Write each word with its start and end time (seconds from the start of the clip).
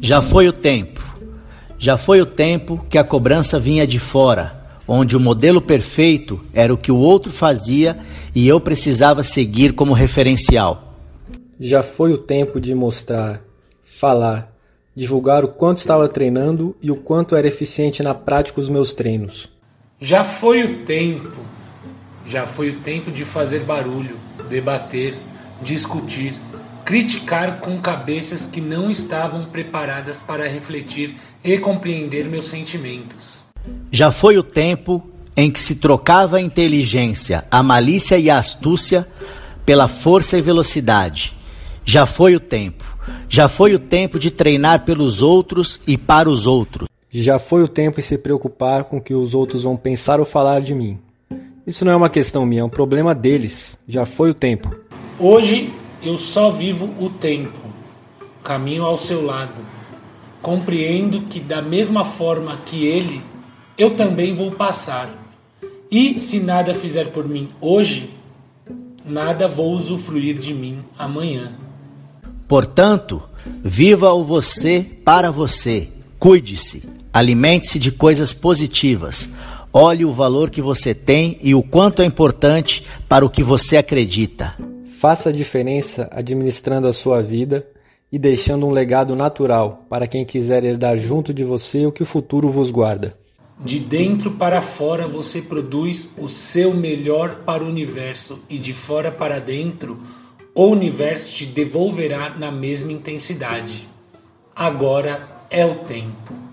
Já 0.00 0.22
foi 0.22 0.48
o 0.48 0.52
tempo. 0.54 1.02
Já 1.78 1.98
foi 1.98 2.22
o 2.22 2.26
tempo 2.26 2.82
que 2.88 2.96
a 2.96 3.04
cobrança 3.04 3.60
vinha 3.60 3.86
de 3.86 3.98
fora, 3.98 4.80
onde 4.86 5.14
o 5.14 5.20
modelo 5.20 5.60
perfeito 5.60 6.40
era 6.54 6.72
o 6.72 6.78
que 6.78 6.90
o 6.90 6.96
outro 6.96 7.30
fazia 7.30 7.98
e 8.34 8.48
eu 8.48 8.58
precisava 8.58 9.22
seguir 9.22 9.74
como 9.74 9.92
referencial. 9.92 10.94
Já 11.60 11.82
foi 11.82 12.12
o 12.12 12.16
tempo 12.16 12.58
de 12.58 12.74
mostrar, 12.74 13.42
falar, 13.82 14.50
divulgar 14.96 15.44
o 15.44 15.48
quanto 15.48 15.76
estava 15.78 16.08
treinando 16.08 16.74
e 16.80 16.90
o 16.90 16.96
quanto 16.96 17.36
era 17.36 17.46
eficiente 17.46 18.02
na 18.02 18.14
prática 18.14 18.60
os 18.60 18.68
meus 18.70 18.94
treinos. 18.94 19.48
Já 20.00 20.24
foi 20.24 20.62
o 20.62 20.84
tempo. 20.84 21.38
Já 22.24 22.46
foi 22.46 22.70
o 22.70 22.80
tempo 22.80 23.10
de 23.10 23.24
fazer 23.26 23.60
barulho, 23.60 24.16
debater, 24.48 25.14
discutir, 25.62 26.34
criticar 26.84 27.60
com 27.60 27.80
cabeças 27.80 28.46
que 28.46 28.60
não 28.60 28.90
estavam 28.90 29.44
preparadas 29.46 30.20
para 30.20 30.48
refletir 30.48 31.16
e 31.44 31.58
compreender 31.58 32.28
meus 32.28 32.46
sentimentos. 32.46 33.38
Já 33.90 34.10
foi 34.10 34.38
o 34.38 34.42
tempo 34.42 35.02
em 35.36 35.50
que 35.50 35.60
se 35.60 35.76
trocava 35.76 36.38
a 36.38 36.40
inteligência, 36.40 37.44
a 37.50 37.62
malícia 37.62 38.18
e 38.18 38.28
a 38.28 38.38
astúcia 38.38 39.06
pela 39.64 39.86
força 39.86 40.38
e 40.38 40.42
velocidade. 40.42 41.36
Já 41.84 42.06
foi 42.06 42.34
o 42.34 42.40
tempo. 42.40 42.84
Já 43.28 43.48
foi 43.48 43.74
o 43.74 43.78
tempo 43.78 44.18
de 44.18 44.30
treinar 44.30 44.84
pelos 44.84 45.22
outros 45.22 45.80
e 45.86 45.96
para 45.96 46.28
os 46.28 46.46
outros. 46.46 46.88
Já 47.10 47.38
foi 47.38 47.62
o 47.62 47.68
tempo 47.68 48.00
em 48.00 48.02
se 48.02 48.18
preocupar 48.18 48.84
com 48.84 48.98
o 48.98 49.00
que 49.00 49.14
os 49.14 49.34
outros 49.34 49.62
vão 49.62 49.76
pensar 49.76 50.20
ou 50.20 50.26
falar 50.26 50.60
de 50.60 50.74
mim. 50.74 50.98
Isso 51.66 51.84
não 51.84 51.92
é 51.92 51.96
uma 51.96 52.10
questão 52.10 52.44
minha, 52.44 52.62
é 52.62 52.64
um 52.64 52.68
problema 52.68 53.14
deles. 53.14 53.78
Já 53.86 54.04
foi 54.04 54.30
o 54.30 54.34
tempo. 54.34 54.87
Hoje 55.20 55.74
eu 56.00 56.16
só 56.16 56.48
vivo 56.48 56.94
o 57.00 57.10
tempo, 57.10 57.58
caminho 58.44 58.84
ao 58.84 58.96
seu 58.96 59.24
lado. 59.24 59.60
Compreendo 60.40 61.22
que, 61.22 61.40
da 61.40 61.60
mesma 61.60 62.04
forma 62.04 62.60
que 62.64 62.86
ele, 62.86 63.20
eu 63.76 63.96
também 63.96 64.32
vou 64.32 64.52
passar. 64.52 65.12
E 65.90 66.20
se 66.20 66.38
nada 66.38 66.72
fizer 66.72 67.08
por 67.08 67.26
mim 67.26 67.48
hoje, 67.60 68.10
nada 69.04 69.48
vou 69.48 69.72
usufruir 69.72 70.38
de 70.38 70.54
mim 70.54 70.84
amanhã. 70.96 71.52
Portanto, 72.46 73.20
viva 73.44 74.12
o 74.12 74.22
você 74.22 74.86
para 75.04 75.32
você. 75.32 75.88
Cuide-se, 76.16 76.84
alimente-se 77.12 77.80
de 77.80 77.90
coisas 77.90 78.32
positivas. 78.32 79.28
Olhe 79.72 80.04
o 80.04 80.12
valor 80.12 80.48
que 80.48 80.62
você 80.62 80.94
tem 80.94 81.38
e 81.42 81.56
o 81.56 81.62
quanto 81.62 82.02
é 82.02 82.04
importante 82.04 82.84
para 83.08 83.26
o 83.26 83.30
que 83.30 83.42
você 83.42 83.76
acredita. 83.76 84.67
Faça 84.98 85.28
a 85.28 85.32
diferença 85.32 86.08
administrando 86.10 86.88
a 86.88 86.92
sua 86.92 87.22
vida 87.22 87.64
e 88.10 88.18
deixando 88.18 88.66
um 88.66 88.72
legado 88.72 89.14
natural 89.14 89.86
para 89.88 90.08
quem 90.08 90.24
quiser 90.24 90.64
herdar 90.64 90.96
junto 90.96 91.32
de 91.32 91.44
você 91.44 91.86
o 91.86 91.92
que 91.92 92.02
o 92.02 92.06
futuro 92.06 92.48
vos 92.48 92.72
guarda. 92.72 93.16
De 93.60 93.78
dentro 93.78 94.32
para 94.32 94.60
fora 94.60 95.06
você 95.06 95.40
produz 95.40 96.10
o 96.18 96.26
seu 96.26 96.74
melhor 96.74 97.44
para 97.46 97.62
o 97.62 97.68
universo 97.68 98.40
e 98.50 98.58
de 98.58 98.72
fora 98.72 99.12
para 99.12 99.38
dentro 99.38 100.02
o 100.52 100.64
universo 100.64 101.32
te 101.32 101.46
devolverá 101.46 102.30
na 102.30 102.50
mesma 102.50 102.90
intensidade. 102.90 103.88
Agora 104.52 105.44
é 105.48 105.64
o 105.64 105.76
tempo. 105.76 106.47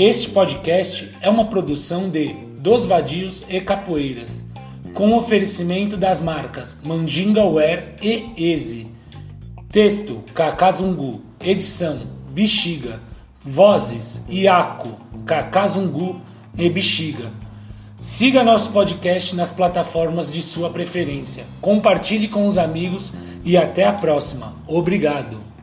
Este 0.00 0.30
podcast 0.30 1.10
é 1.20 1.28
uma 1.28 1.44
produção 1.44 2.08
de 2.08 2.28
Dos 2.58 2.86
Vadios 2.86 3.44
e 3.50 3.60
Capoeiras, 3.60 4.42
com 4.94 5.14
oferecimento 5.14 5.94
das 5.94 6.22
marcas 6.22 6.74
Mandinga 6.82 7.44
Wear 7.44 7.96
e 8.00 8.32
Easy. 8.34 8.86
Texto 9.70 10.24
Kakazungu, 10.32 11.20
edição 11.38 11.98
Bexiga, 12.30 12.98
vozes 13.44 14.22
Iaco, 14.26 14.98
Kakazungu 15.26 16.22
e 16.56 16.70
Bexiga. 16.70 17.30
Siga 18.00 18.42
nosso 18.42 18.70
podcast 18.70 19.36
nas 19.36 19.50
plataformas 19.52 20.32
de 20.32 20.40
sua 20.40 20.70
preferência. 20.70 21.44
Compartilhe 21.60 22.26
com 22.26 22.46
os 22.46 22.56
amigos 22.56 23.12
e 23.44 23.54
até 23.54 23.84
a 23.84 23.92
próxima. 23.92 24.54
Obrigado. 24.66 25.59